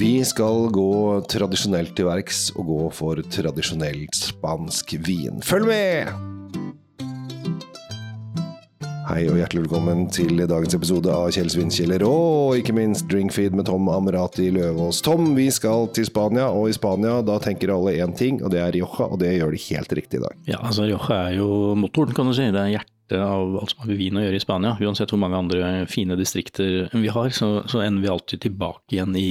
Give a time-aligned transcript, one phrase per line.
[0.00, 5.42] Vi skal gå tradisjonelt til verks og gå for tradisjonelt spansk vin.
[5.44, 6.08] Følg med!
[9.10, 13.66] Hei og hjertelig velkommen til dagens episode av Kjell Svinkjeller og ikke minst Drinkfeed med
[13.68, 15.02] Tom Amrati Løvaas.
[15.04, 18.62] Tom, vi skal til Spania, og i Spania da tenker alle én ting, og det
[18.62, 20.38] er Rioja, og det gjør de helt riktig i dag.
[20.48, 22.46] Ja, altså Rioja er jo motoren, kan du si.
[22.48, 24.72] Det er hjertet av alt som har med vin å gjøre i Spania.
[24.80, 29.20] Uansett hvor mange andre fine distrikter vi har, så, så ender vi alltid tilbake igjen
[29.20, 29.28] i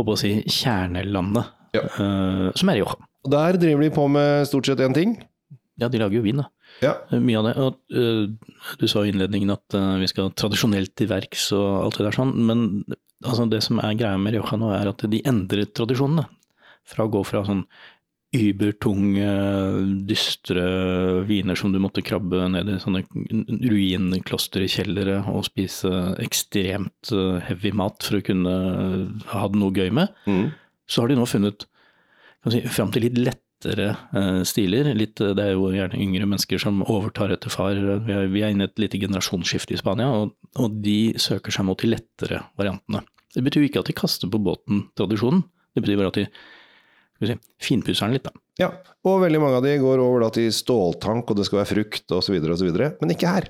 [0.00, 1.84] håper å si, kjernelandet, Ja.
[1.98, 2.96] uh, som er Rioja.
[3.24, 5.18] Og Der driver de på med stort sett én ting.
[5.80, 6.48] Ja, de lager jo vin, da.
[6.82, 6.94] Ja.
[7.12, 7.54] Mye av det.
[7.60, 12.00] Og, uh, du sa i innledningen at uh, vi skal tradisjonelt til verks og alt
[12.00, 12.66] det der sånn, men
[13.24, 16.26] altså, det som er greia med Rioja nå, er at de endrer tradisjonene.
[16.90, 17.64] Fra å gå fra sånn
[18.36, 19.26] übertunge,
[20.06, 20.62] dystre
[21.26, 23.02] viner som du måtte krabbe ned i sånne
[23.66, 25.90] ruinkloster i kjellere og spise
[26.22, 28.54] ekstremt øh, heavy mat for å kunne
[29.32, 30.50] ha det noe gøy med, Mm.
[30.86, 31.66] så har de nå funnet
[32.42, 34.94] kan si, fram til litt lettere eh, stiler.
[34.96, 37.74] Litt, eh, det er jo gjerne yngre mennesker som overtar etter far.
[38.06, 41.52] Vi er, vi er inne i et lite generasjonsskifte i Spania, og, og de søker
[41.52, 43.02] seg mot de lettere variantene.
[43.34, 46.24] Det betyr jo ikke at de kaster på båten tradisjonen, det betyr bare at de
[47.28, 48.24] si, finpusser den litt.
[48.24, 48.32] da.
[48.60, 48.68] Ja,
[49.04, 52.12] og veldig mange av de går over da til ståltank, og det skal være frukt
[52.16, 53.48] osv., osv., men ikke her.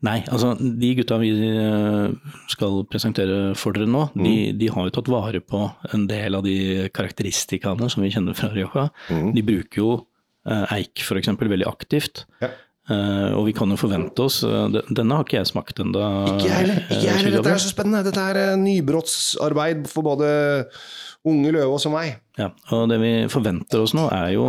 [0.00, 2.12] Nei, altså de gutta vi eh,
[2.48, 5.60] skal presentere for dere nå, de, de har jo tatt vare på
[5.92, 8.86] en del av de karakteristikkene som vi kjenner fra Rioja.
[9.12, 9.34] Mm.
[9.36, 9.90] De bruker jo
[10.48, 11.28] eh, eik f.eks.
[11.36, 12.24] veldig aktivt.
[12.40, 12.48] Ja.
[12.88, 16.00] Eh, og vi kan jo forvente oss de- Denne har ikke jeg smakt ennå.
[16.32, 17.36] Ikke jeg heller.
[17.38, 18.02] Dette er så spennende.
[18.08, 20.32] Dette er nybrottsarbeid for både
[21.24, 22.16] unge Løvaas og meg.
[22.38, 24.46] Ja, og det vi forventer oss nå er jo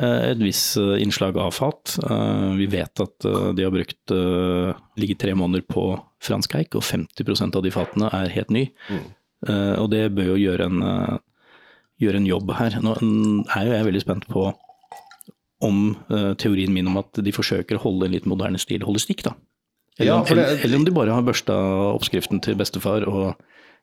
[0.00, 1.96] eh, et visst eh, innslag av fat.
[2.04, 3.26] Eh, Vi vet at
[3.56, 4.12] de har brukt
[5.00, 5.86] ligget tre måneder på
[6.20, 8.66] fransk eik, og 50% av de fatene er helt ny.
[8.90, 9.06] Mm.
[9.80, 10.82] Og det bør jo gjøre en,
[12.02, 12.74] gjøre en jobb her.
[12.84, 14.50] Nå er jo jeg veldig spent på
[15.64, 15.78] om
[16.40, 19.32] teorien min om at de forsøker å holde en litt moderne stil, holder stikk, da.
[19.98, 21.56] Eller, Ja, det- eller, eller om de bare har børsta
[21.96, 23.36] oppskriften til bestefar og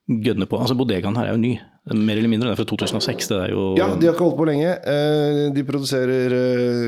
[0.08, 0.58] gønner på.
[0.62, 1.56] Altså Bodegaen her er jo ny,
[1.96, 2.50] mer eller mindre.
[2.50, 3.28] Det er fra 2006.
[3.32, 4.72] Det er jo Ja, de har ikke holdt på lenge.
[4.94, 6.36] Eh, De produserer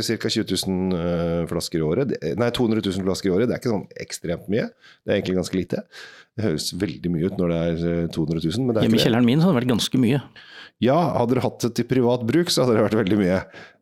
[0.03, 0.29] ca.
[0.29, 2.15] 20 000 eh, flasker i året.
[2.39, 3.47] Nei, 200 000 flasker i året.
[3.49, 4.69] Det er ikke sånn ekstremt mye.
[5.05, 5.83] Det er egentlig ganske lite.
[6.39, 9.03] Det høres veldig mye ut når det er eh, 200 000, men det Hjemme i
[9.03, 10.21] kjelleren min så hadde det vært ganske mye.
[10.79, 13.39] Ja, hadde dere hatt det til privat bruk, så hadde det vært veldig mye.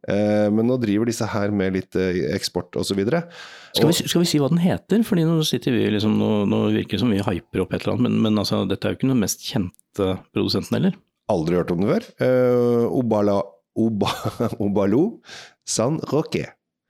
[0.10, 2.98] Eh, Men nå driver disse her med litt eh, eksport osv.
[3.06, 5.04] Skal vi, skal vi si hva den heter?
[5.06, 8.00] Fordi nå sitter vi liksom, nå, nå virker det som vi hyper opp et eller
[8.00, 10.98] annet, men, men altså, dette er jo ikke den mest kjente produsenten heller.
[11.30, 12.06] Aldri hørt om det før.
[12.24, 13.42] Uh, Obala,
[13.78, 14.12] Oba,
[14.64, 15.20] Obalo
[15.68, 16.46] San Roque.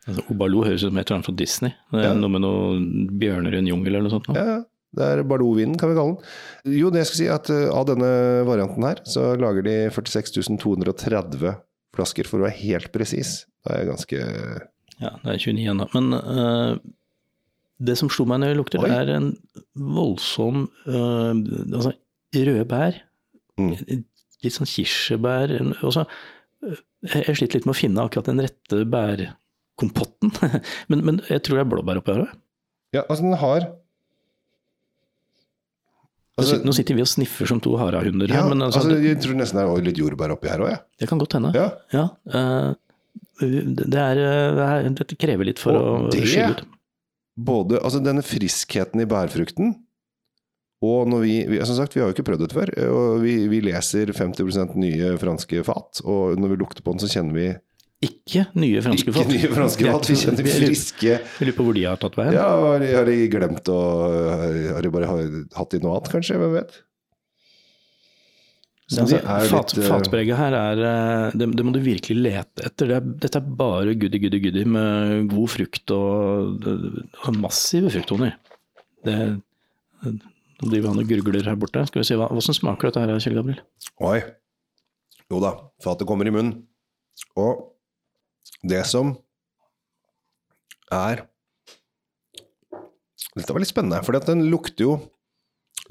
[0.08, 1.74] Altså, Obaloo høres ut som et eller annet fra Disney.
[1.92, 2.16] Det er Ja.
[2.16, 2.84] noe med noen
[3.20, 4.30] bjørner i en jungel eller noe sånt.
[4.32, 4.38] Noe.
[4.40, 4.60] Ja,
[4.98, 6.78] det er Bardo-vinen, kan vi kalle den.
[6.78, 8.12] Jo, det jeg skal si at uh, av denne
[8.48, 10.32] varianten her, så lager de 46
[10.64, 11.58] 230
[11.98, 13.42] flasker, for å være helt presis.
[13.68, 14.22] Det er ganske
[15.02, 15.90] Ja, det er 29 ennå.
[15.98, 16.78] Men uh,
[17.84, 18.88] det som slo meg når jeg lukter, Oi.
[18.90, 19.28] det er en
[19.76, 21.34] voldsom uh,
[21.74, 21.92] Altså,
[22.38, 23.02] røde bær.
[23.60, 23.74] Mm.
[24.46, 25.54] Litt sånn kirsebær.
[25.82, 26.04] Også,
[26.68, 30.34] øh, jeg sliter litt med å finne akkurat den rette bærkompotten.
[30.92, 32.34] men, men jeg tror det er blåbær oppi her òg.
[32.96, 33.66] Ja, altså, den har
[36.40, 39.36] altså, Nå sitter vi og sniffer som to harahunder ja, men altså, altså, Jeg tror
[39.42, 40.84] nesten det er litt jordbær oppi her òg, jeg.
[41.02, 41.52] det kan godt hende.
[41.58, 41.66] Ja.
[41.94, 42.70] Ja, øh,
[43.42, 46.64] det, er, det er, dette krever litt for Og å det- skille ut.
[47.38, 49.76] Både altså, denne friskheten i bærfrukten
[50.86, 53.38] og når vi, vi, som sagt, vi har jo ikke prøvd dette før, og vi,
[53.50, 57.48] vi leser 50% nye franske fat, og når vi lukter på den, så kjenner vi
[58.06, 59.24] Ikke nye franske fat.
[59.26, 62.38] ikke nye franske fat, vi kjenner friske Jeg lurer på hvor de har tatt veien.
[62.38, 63.80] Ja, har de, glemt å
[64.76, 66.38] Har de bare hatt i noe annet, kanskje?
[66.44, 66.78] Hvem vet?
[68.88, 69.18] Så Altså,
[69.50, 72.88] fat, litt, eh, fatpreget her er eh, det, det må du virkelig lete etter.
[72.88, 78.38] Det er, dette er bare goody, goody, goody med god frukt og, og massive frukttoner.
[79.04, 79.18] Det,
[80.58, 81.84] nå driver han og gurgler her borte.
[81.90, 83.60] Skal vi se, hva, Hvordan smaker dette her, Kjell Gabriel?
[84.08, 84.20] Oi.
[85.32, 85.52] Jo da,
[85.84, 86.64] fatet kommer i munnen.
[87.38, 87.66] Og
[88.68, 89.16] det som
[90.94, 91.26] er
[93.38, 94.94] Dette var litt spennende, for den lukter jo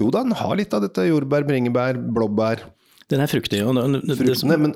[0.01, 2.65] Jo da, den har litt av dette jordbær, bringebær, blåbær,
[3.09, 3.61] Den er fruktig.
[3.63, 4.73] og det, Fruktene, det, fruktene, men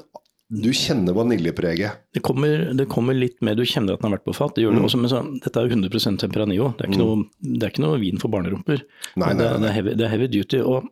[0.52, 1.92] du kjenner vaniljepreget.
[2.14, 4.56] det, kommer, det kommer litt med Du kjenner at den har vært på fat.
[4.56, 4.84] Det gjør Mm.
[4.86, 6.74] også, men så, dette er jo 100% Temperanillo.
[6.78, 8.82] Det noe, det er ikke noe vin for barnerumper.
[9.16, 9.60] Nei, nei, det, nei.
[9.62, 10.60] det, er heavy, det er heavy duty.
[10.68, 10.90] Og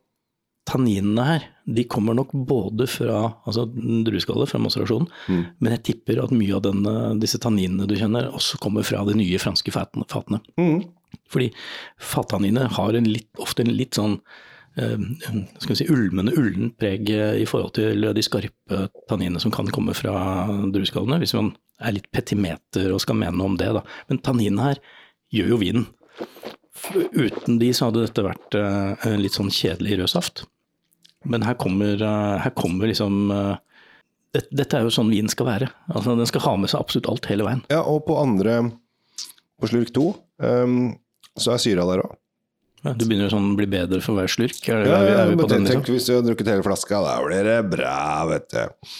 [0.69, 3.65] tanninene her, de kommer nok både fra altså
[4.05, 5.45] drueskallet, fra masserasjonen, Mm.
[5.59, 9.03] men jeg tipper at mye av den, eh, disse tanninene du kjenner, også kommer fra
[9.05, 10.39] de nye franske fatene.
[10.57, 10.85] Mm.
[11.29, 11.51] Fordi
[11.99, 14.19] fattanniner har en litt, ofte en litt sånn
[14.75, 19.95] skal vi si, ulmende, ullent preg i forhold til de skarpe tanninene som kan komme
[19.97, 20.13] fra
[20.71, 23.71] drueskallene, hvis man er litt petimeter og skal mene noe om det.
[23.75, 23.83] Da.
[24.11, 24.81] Men tanninene her
[25.35, 25.87] gjør jo vinen.
[27.13, 30.45] Uten de så hadde dette vært uh, litt sånn kjedelig rød saft.
[31.27, 31.99] Men her kommer,
[32.39, 33.27] her kommer liksom
[34.31, 35.67] det, Dette er jo sånn vin skal være.
[35.91, 37.63] Altså, den skal ha med seg absolutt alt hele veien.
[37.73, 38.61] Ja, og på andre,
[39.59, 40.93] på slurk to, um,
[41.39, 42.15] så er syra der òg.
[42.79, 44.59] Ja, du begynner sånn å bli bedre for hver slurk?
[44.71, 45.95] Er, ja, er vi, er vi på den, tenk liksom?
[45.97, 47.95] hvis du har drukket hele flaska, da blir det bra,
[48.29, 48.93] vet du.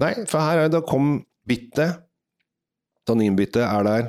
[0.00, 2.00] Nei, for her er det, da kom bittet.
[3.08, 4.08] Tanninbittet er der.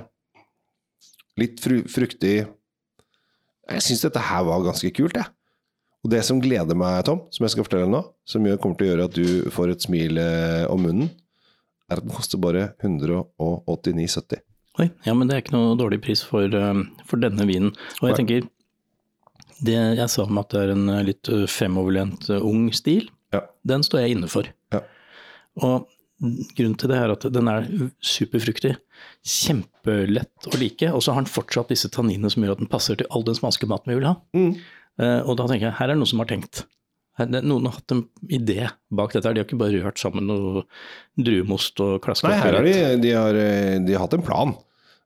[1.40, 2.38] Litt fru, fruktig.
[3.70, 5.28] Jeg syns dette her var ganske kult, jeg.
[6.00, 8.92] Og det som gleder meg, Tom, som jeg skal fortelle nå, som kommer til å
[8.94, 11.10] gjøre at du får et smil eh, om munnen,
[11.90, 14.40] er at den koster bare 189,70.
[14.80, 17.74] Oi, ja, men det er ikke noe dårlig pris for, eh, for denne vinen.
[18.00, 18.20] Og jeg Nei.
[18.22, 18.48] tenker,
[19.66, 23.10] det jeg sa om at det er en eh, litt eh, fremoverlent eh, ung stil,
[23.36, 23.42] Ja.
[23.68, 24.48] den står jeg inne for.
[24.74, 24.82] Ja.
[25.62, 25.88] Og
[26.58, 27.68] grunnen til det er at den er
[28.04, 28.74] superfruktig,
[29.24, 33.00] kjempelett å like, og så har den fortsatt disse tanninene som gjør at den passer
[33.00, 34.16] til all den spanske maten vi vil ha.
[34.36, 34.52] Mm.
[35.00, 36.64] Uh, Og da tenker jeg, her er det noen som har tenkt.
[37.20, 39.28] Her- Noen har hatt en idé bak dette.
[39.28, 39.34] her.
[39.36, 40.64] De har ikke bare rørt sammen noe
[41.20, 43.40] druemost og klaska Nei, her har de, de, har,
[43.84, 44.54] de har hatt en plan.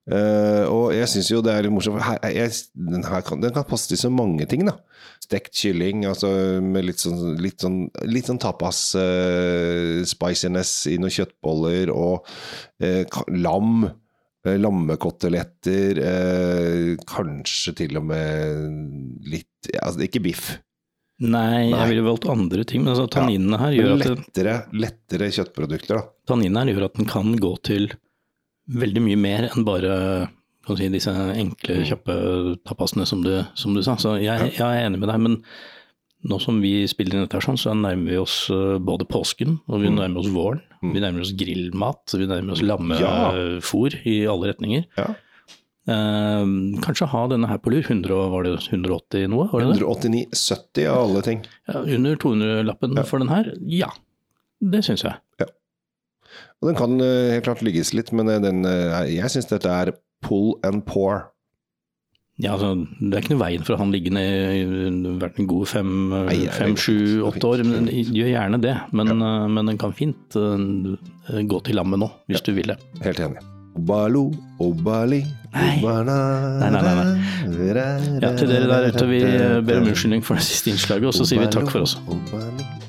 [0.03, 2.01] Eh, og jeg syns jo det er litt morsomt.
[2.03, 4.75] Her, jeg, den, her kan, den kan passe til så mange ting, da.
[5.23, 6.29] Stekt kylling, altså
[6.63, 12.27] med litt sånn, litt sånn, litt sånn tapas eh, i noen kjøttboller, og
[12.83, 13.89] uh, lam.
[14.43, 16.01] Lammekoteletter,
[17.07, 20.49] kanskje til og med litt altså, Ikke biff,
[21.21, 21.77] Nei, Nei.
[21.77, 22.83] jeg ville valgt andre ting.
[22.83, 26.01] Men altså, tanninene her gjør ja, lettere, at det, lettere kjøttprodukter.
[26.01, 27.87] da tanninene her gjør at den kan gå til
[28.73, 30.29] veldig mye mer enn bare
[30.65, 31.85] kan si, disse enkle, Mm.
[31.89, 32.13] kjappe
[32.65, 33.95] tapasene som du, som du sa.
[33.99, 35.19] Så jeg, jeg er enig med deg.
[35.19, 35.43] Men
[36.25, 39.81] nå som vi spiller inn dette, sånn, så nærmer vi oss eh, både påsken og
[39.81, 39.97] vi Mm.
[39.99, 40.61] nærmer oss våren.
[40.81, 40.93] Mm.
[40.93, 42.77] Vi nærmer oss grillmat, vi nærmer oss Ja.
[42.77, 44.85] lammefôr i alle retninger.
[44.97, 45.15] Ja.
[45.85, 46.45] Eh,
[46.79, 47.81] kanskje ha denne her på lur.
[47.83, 49.49] 100, var det 180 noe?
[49.51, 49.81] Var det det?
[49.83, 51.43] 189,70 av alle ting.
[51.67, 53.03] Ja, under 200-lappen Ja.
[53.03, 53.51] for den her?
[53.67, 53.89] Ja,
[54.61, 55.13] det syns jeg.
[56.63, 59.69] Og den kan eh, helt klart ligges litt, men eh, den, eh, jeg syns dette
[59.69, 59.91] er
[60.23, 61.29] pull and pour.
[62.41, 64.63] Ja, altså, Det er ikke noe veien for å ha den liggende i
[65.21, 65.91] vært en god fem,
[66.29, 67.65] Nei, fem sju, åtte år.
[67.67, 68.73] Men gjør gjerne det.
[68.95, 69.33] Men, ja.
[69.53, 72.79] men den kan fint gå til lammet nå, hvis du vil det.
[73.05, 73.43] Helt enig.
[73.77, 74.27] Obalo,
[74.61, 75.79] obali, Nei.
[75.79, 76.17] obana,
[76.61, 77.87] Nei, nei, nei,
[78.21, 79.21] Ja, til dere der ute, vi
[79.65, 81.97] ber om unnskyldning for det siste innslaget, og så sier vi takk for oss.
[82.05, 82.82] Obalo, obali.